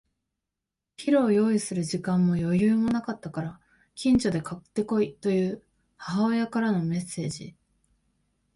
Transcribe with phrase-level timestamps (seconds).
[0.97, 3.61] お昼を用意する時間も余裕もなかったから、
[3.93, 5.63] 近所で買って来いという
[5.95, 7.55] 母親からのメッセージ。